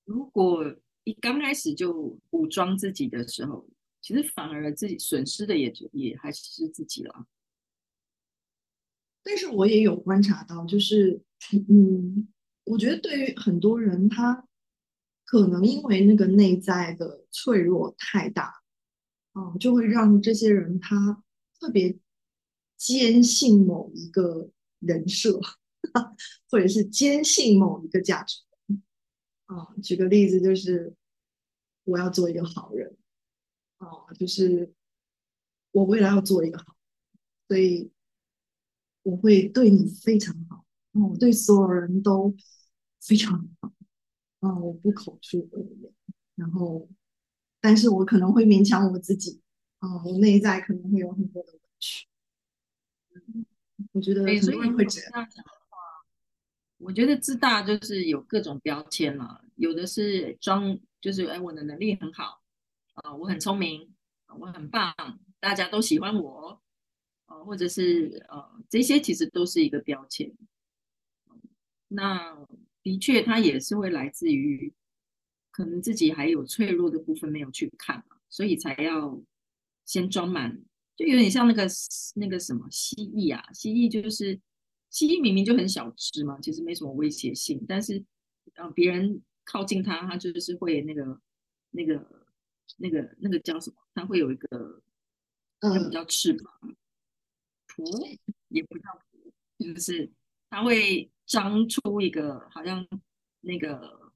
[0.08, 0.64] 如果
[1.04, 3.68] 一刚开始就武装自己的时候，
[4.00, 7.26] 其实反而自己损失的也也还是自己了。
[9.22, 11.20] 但是我也有观察到，就是。
[11.52, 12.26] 嗯，
[12.64, 14.48] 我觉得对于很多人，他
[15.24, 18.46] 可能因为那个内在的脆弱太大，
[19.34, 21.22] 啊、嗯，就会让这些人他
[21.60, 21.96] 特别
[22.76, 25.38] 坚信某一个人设，
[26.50, 28.40] 或者是坚信某一个价值。
[29.48, 30.94] 啊、嗯，举个例子，就是
[31.84, 32.96] 我要做一个好人，
[33.76, 34.72] 啊、嗯，就是
[35.72, 36.76] 我未来要做一个好，
[37.48, 37.90] 所以
[39.02, 42.34] 我会对你非常好，嗯，我对所有人都
[43.00, 43.72] 非常好。
[44.40, 45.92] 啊、哦，我不口出恶言，
[46.36, 46.88] 然后，
[47.60, 49.40] 但是我可能会勉强我自己，
[49.80, 52.06] 啊、哦，我内在可能会有很多的委屈。
[53.14, 53.44] 嗯，
[53.90, 55.28] 我觉得很多人会这样。
[56.78, 62.40] 我觉得自大就是有各种标签了，有的是装，就是哎，我的能力很好，
[62.94, 63.94] 啊、我很聪明，
[64.38, 64.94] 我很棒，
[65.38, 66.60] 大家都喜欢我，
[67.26, 70.32] 啊、或者是呃，这些其实都是一个标签。
[71.88, 72.46] 那。
[72.80, 74.72] 的确，它也是会来自于
[75.50, 79.20] 可能自己还有脆弱的部分没有去看嘛，所以才要
[79.84, 80.58] 先装满，
[80.96, 81.66] 就有点像那个
[82.14, 84.40] 那个什么蜥蜴啊，蜥蜴就是
[84.90, 88.04] 蜥蜴明明就很小只嘛，其实没什么威胁性，但是
[88.54, 91.20] 呃别人靠近它，它就是会那个
[91.70, 92.26] 那个
[92.76, 93.76] 那个那个叫什么？
[93.94, 94.82] 它会有一个
[95.60, 96.76] 那个叫翅膀，
[97.68, 98.84] 蹼也不叫
[99.58, 100.10] 蹼，就是
[100.50, 101.10] 它会。
[101.28, 102.88] 张出一个好像
[103.42, 104.10] 那个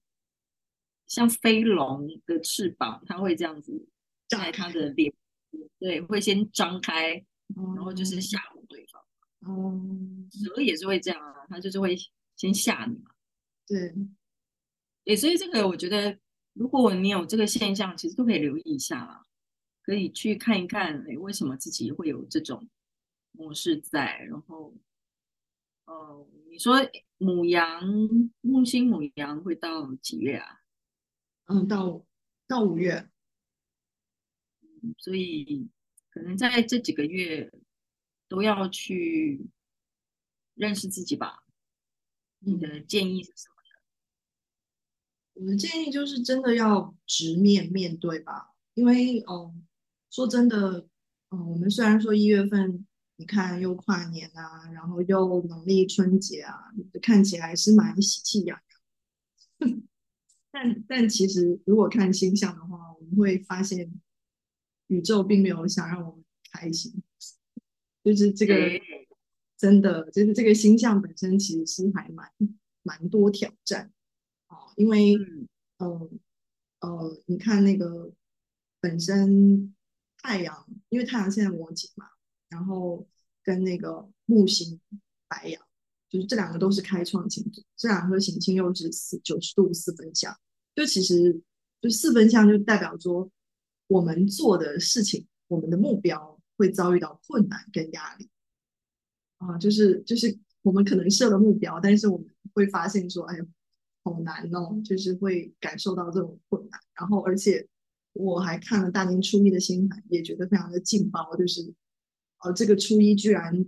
[1.06, 3.86] 像飞龙的翅膀，它会这样子
[4.26, 5.12] 在它的脸，
[5.78, 7.22] 对，会先张开，
[7.54, 9.01] 然后就是吓唬对方。
[9.42, 11.96] 哦、嗯，蛇也是会这样啊，它就是会
[12.36, 13.10] 先吓你嘛。
[13.66, 13.94] 对，
[15.04, 16.18] 对，所以这个我觉得，
[16.52, 19.26] 如果你有这个现象，其实都可以留意一下啦，
[19.82, 22.68] 可以去看一看，哎，为什么自己会有这种
[23.32, 24.74] 模式在，然后。
[25.84, 26.76] 哦，你说
[27.18, 27.82] 母羊
[28.40, 30.60] 木星母羊会到几月啊？
[31.46, 32.06] 嗯，到
[32.46, 33.08] 到五月。
[34.98, 35.68] 所以
[36.10, 37.52] 可能在这几个月
[38.32, 39.46] 都要去
[40.54, 41.44] 认识自己吧。
[42.38, 45.44] 你的建议是什么呢？
[45.44, 49.54] 我的建议就是真的要直面面对吧，因为哦，
[50.10, 50.88] 说真的，
[51.28, 52.86] 嗯，我们虽然说一月份。
[53.16, 58.58] 你看，又跨年啊，然后又农历春节啊，看起来是蛮喜气洋
[59.60, 59.70] 洋。
[60.50, 63.92] 但但其实，如果看星象的话，我们会发现
[64.88, 67.01] 宇宙并没有想让我们开心。
[68.04, 68.54] 就是这个
[69.56, 72.28] 真的，就是这个星象本身其实是还蛮
[72.82, 73.92] 蛮多挑战
[74.48, 74.72] 哦。
[74.76, 75.16] 因为，
[75.78, 76.10] 呃
[76.80, 78.12] 呃，你看那个
[78.80, 79.74] 本身
[80.18, 82.06] 太阳，因为太阳现在摩羯嘛。
[82.48, 83.08] 然后
[83.42, 84.78] 跟那个木星
[85.26, 85.62] 白羊，
[86.10, 90.38] 就是这两个都是开创星座，这两颗行星又是四九十度四分相，
[90.74, 91.40] 就其实
[91.80, 93.30] 就四分相就代表说
[93.86, 98.28] 我们做的事情，我们的目标会遭遇到困难跟压力
[99.38, 103.36] 啊，就是就是我们可能设了目标，但是我们会发现说，哎，
[104.04, 106.80] 好难哦，就是会感受到这种困难。
[106.94, 107.66] 然后而且
[108.12, 111.74] 我还看了大年初一的星盘，也觉得非常的劲爆，就是。
[112.44, 113.64] 哦，这个初一居然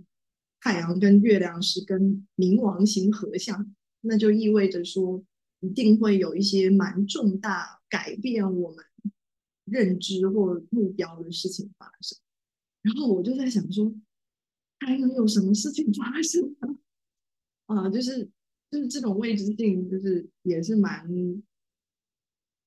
[0.59, 5.23] 太阳跟月亮是跟冥王星合相，那就意味着说
[5.61, 8.83] 一定会有一些蛮重大改变我们
[9.63, 12.19] 认知或目标的事情发生。
[12.85, 13.91] 然后我就在想说，
[14.79, 16.77] 还能有什么事情发生呢？
[17.65, 18.29] 啊，就是
[18.69, 21.09] 就是这种未知性，就是也是蛮，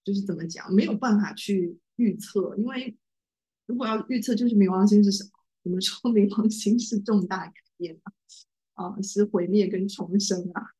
[0.02, 2.98] 就是怎么讲，没有办法去预测，因为
[3.66, 5.30] 如果要预测，就是冥王星是什么？
[5.62, 8.12] 我们说冥王星是重大改变啊，
[8.86, 10.72] 啊，是毁灭跟重生啊，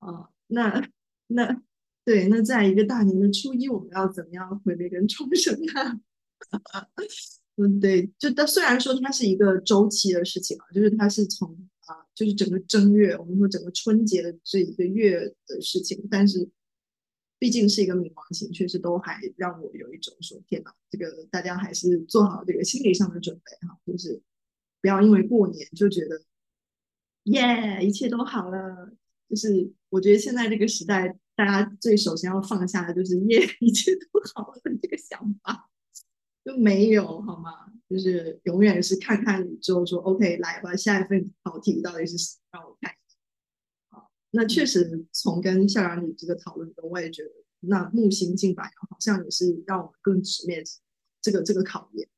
[0.00, 0.90] 啊，那
[1.28, 1.62] 那
[2.04, 6.00] 对，那在一个大年的初一，我们要怎么样毁灭跟重生呢？
[7.56, 11.48] 嗯，对，就但虽然说它是一个周期的事情啊，就是它是从
[11.86, 16.48] 啊，就是整个正月，我们说整个春节的这一个月的事情，但是。
[17.38, 24.18] 毕竟是一个冥王星，确实都还让我有一种说天哪，这个大家还是做好这个心理上的准备哈，就是
[24.80, 26.22] 不要因为过年就觉得
[27.24, 28.90] 耶一切都好了。
[29.28, 35.68] 就是我觉得现在这个时代，大家最首先要放下的就是 耶一切都好了这个想法，
[36.46, 37.50] 就没有好吗？
[37.90, 42.60] 就是永远是看看宇宙说 OK 来吧，下一份考题到底是什么？
[42.60, 42.94] 让我看。
[43.90, 47.30] 好那确实，从跟校长你这个讨论中，我也觉得，
[47.60, 50.62] 那木星进白羊好像也是让我们更直面
[51.20, 52.08] 这个这个考验，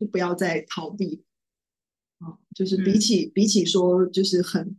[0.00, 1.22] 就不要再逃避
[2.20, 2.38] 啊！
[2.54, 4.78] 就是比起、嗯、比起说，就是很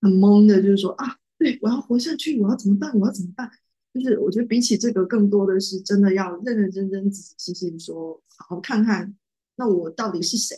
[0.00, 2.96] 很懵的，就是说啊，对，我要活下去，我要怎么办？
[3.00, 3.50] 我要怎么办？
[3.94, 9.16] 就是我觉得比起这个，更多的是真的要认认真真、仔仔细细说，好好看看，
[9.54, 10.56] 那我到底是谁？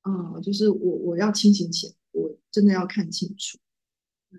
[0.00, 3.58] 啊、嗯，就是我我要清醒起来，我真的要看清楚。
[4.30, 4.38] 嗯，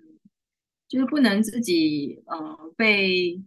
[0.88, 3.40] 就是不能自己呃被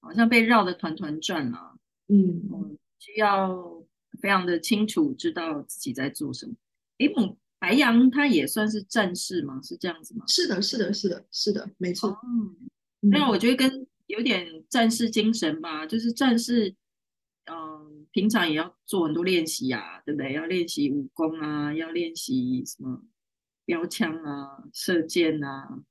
[0.00, 1.74] 好像被绕得团团转了、啊。
[2.06, 3.84] 嗯嗯，需要
[4.20, 6.54] 非常的清楚知道自己在做什么。
[6.98, 7.12] 诶，
[7.58, 9.60] 白羊他也算是战士吗？
[9.62, 10.24] 是这样子吗？
[10.28, 12.16] 是的，是的，是的，是的，没错。
[12.22, 12.70] 嗯。
[13.10, 16.72] 那我觉得跟有点战士精神吧，就是战士，
[17.50, 20.32] 嗯，平常也要做很多练习啊，对不对？
[20.34, 23.02] 要练习武功啊，要练习什么
[23.64, 25.82] 标枪啊、射箭啊，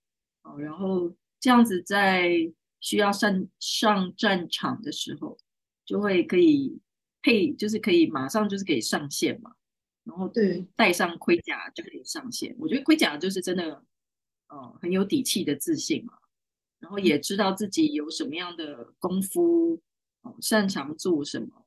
[0.44, 2.32] 哦，然后这样子在
[2.80, 5.38] 需要上上战场的时候，
[5.86, 6.80] 就会可以
[7.22, 9.54] 配，就是可以马上就是可以上线嘛，
[10.06, 12.56] 然后对，带上盔甲就可以上线。
[12.58, 13.84] 我觉得盔甲就是真的，
[14.48, 16.14] 哦，很有底气的自信嘛。
[16.82, 19.82] 然后也知道自己有什么样的功夫，
[20.24, 21.66] 哦，擅长做什么。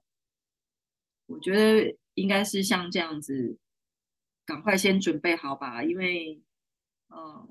[1.27, 3.57] 我觉得应该是像这样子，
[4.45, 6.43] 赶快先准备好吧，因为，
[7.09, 7.49] 嗯，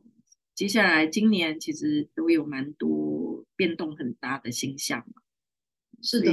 [0.54, 5.22] 接下来今年其实都有蛮多变动很大的星象嘛。
[6.02, 6.32] 是的，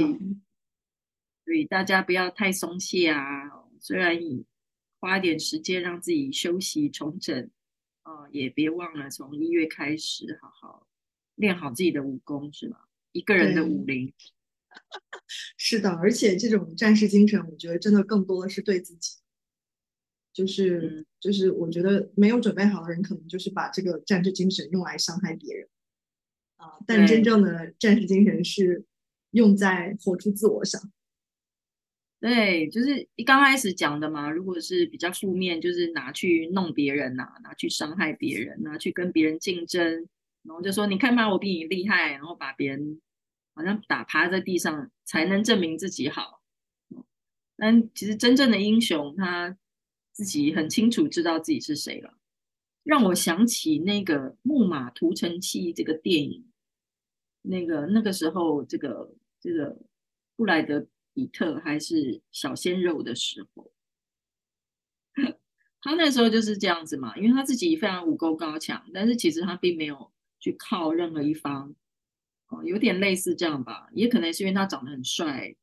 [1.45, 3.63] 所以大家不要太松懈啊。
[3.79, 4.45] 虽然你
[4.99, 7.49] 花一点时间让自己休息重整，
[8.03, 10.87] 啊，也别忘了从一月开始好好。
[11.41, 12.77] 练好自己的武功是吗？
[13.11, 14.13] 一个人的武林，
[15.57, 19.17] 是的，而且这种战士精神，我觉得真的更多的是对自己，
[20.31, 25.67] 就是、嗯、就是，我觉得没有准备好的人，可能就是把这个战士精神用来伤害别人
[26.55, 26.79] 啊。
[26.87, 28.85] 但真正的战士精神是
[29.31, 30.81] 用在活出自我上。
[32.21, 34.29] 对，就是一刚开始讲的嘛。
[34.29, 40.07] 如果是比较负面，就是拿去弄别人呐、啊，拿去伤害别人，拿去跟别人竞争。
[40.43, 42.99] 然后就说：“你看吧，我比你厉害。”然后把别人
[43.53, 46.41] 好像打趴在地上，才能证明自己好。
[47.57, 49.57] 但其实真正的英雄，他
[50.11, 52.17] 自己很清楚知道自己是谁了。
[52.83, 56.51] 让我想起那个《木马屠城记》这个电影，
[57.43, 59.77] 那个那个时候，这个这个
[60.35, 63.71] 布莱德彼特还是小鲜肉的时候。
[65.83, 70.10] 他那时候就是这样子嘛，因为他自己非常武功高强，但是其实他并没有。
[70.41, 71.73] 去靠任何一方，
[72.47, 75.55] 哦，有点类似这样吧，也可能是因为他长得很帅，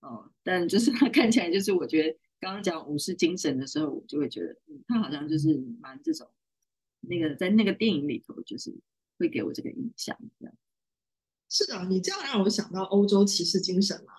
[0.00, 6.30] 哦，但就是他看起来就是，我觉得刚刚讲武士精神的时候，我就会觉得，嗯，他好像就是蛮这种，
[7.00, 8.72] 那个在那个电影里头，就是
[9.18, 10.54] 会给我这个印象，这样。
[11.48, 14.14] 是的，你这样让我想到欧洲骑士精神啊，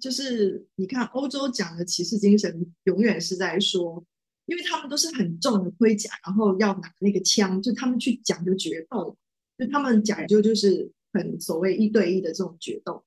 [0.00, 4.04] 就是你看欧洲讲的骑士精神，永远是在说。
[4.46, 9.16] 因为他们都是很重的盔甲，然后要拿那个枪，就他们去讲究决斗，
[9.56, 13.02] 就他们讲究就是很所谓一对一的这种决斗。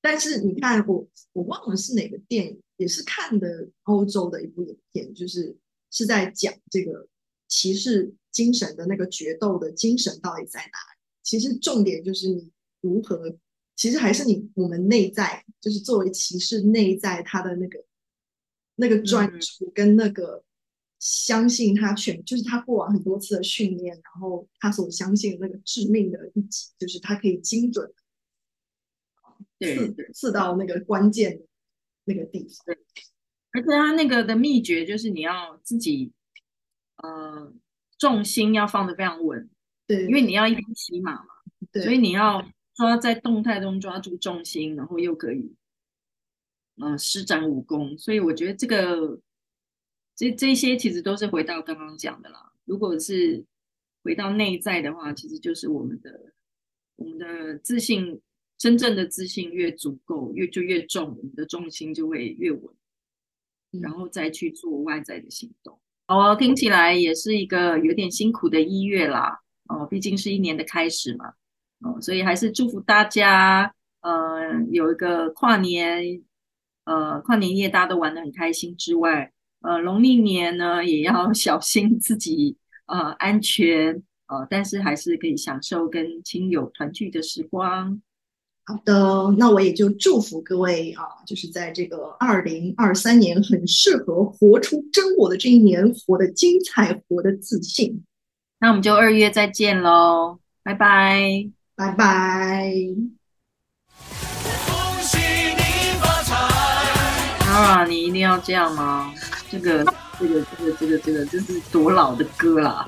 [0.00, 5.56] 但是你看我，我忘了是哪个电影，也是看的欧洲的一部影片，就是
[5.92, 7.06] 是在讲这个
[7.46, 11.00] 骑士精神的那个决斗的精神到底在哪里。
[11.22, 13.36] 其实重点就是你如何，
[13.76, 17.84] 其实还是你我们内在，就是作为骑士内在他的那个。
[18.82, 20.42] 那个专注跟那个
[20.98, 27.88] 相信他全，嗯、就是他过往很多次的训练，然后他所相信的那个致命的一击，就是他可以精准
[29.60, 31.40] 刺刺到那个关键
[32.06, 32.76] 那个地方。
[33.52, 36.10] 而且他那个的秘诀就是你要自己，
[36.96, 37.52] 呃，
[37.98, 39.48] 重心要放的非常稳，
[39.86, 41.28] 对，因为你要一边骑马嘛，
[41.70, 45.54] 对，所以你要抓在动态中抓住重心，然后又可以。
[46.80, 49.20] 嗯，施展武功，所以我觉得这个
[50.16, 52.50] 这这些其实都是回到刚刚讲的啦。
[52.64, 53.44] 如果是
[54.02, 56.32] 回到内在的话，其实就是我们的
[56.96, 58.18] 我们的自信，
[58.56, 62.74] 真正的自信越足够，越就越重，我们的重心就会越稳，
[63.82, 65.78] 然后再去做外在的行动。
[66.08, 69.40] 哦，听起来也是一个有点辛苦的一月啦。
[69.68, 71.34] 哦，毕竟是一年的开始嘛。
[71.80, 76.24] 哦，所以还是祝福大家，呃，有一个跨年。
[76.84, 82.56] 呃，跨年夜大家都玩得很开心之外，呃，农历年呢也要 小心自己
[82.86, 88.00] 呃安全呃，但是还是可以享受跟亲友团聚的时光。
[88.64, 98.04] 好的，那我也就祝福各位啊，就是在这个二零二三年很适合活出真我的这一年，活得精彩，活得自信。
[98.60, 102.72] 那我们就二月再见喽，拜拜，拜拜。
[107.52, 107.84] 啊！
[107.84, 109.12] 你一定要这样吗？
[109.50, 109.84] 这个、
[110.18, 112.86] 这个、这个、这个、这个，这是多老的歌啦！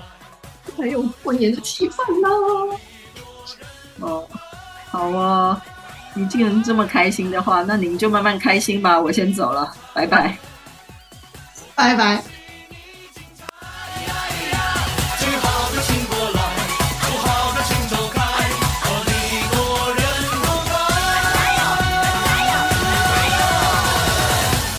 [0.78, 2.78] 还有过年的气氛呢。
[4.00, 4.26] 哦，
[4.88, 5.60] 好哦，
[6.14, 8.98] 你既然这么开心的话，那您就慢慢开心吧。
[8.98, 10.36] 我先走了，拜拜，
[11.74, 12.24] 拜拜。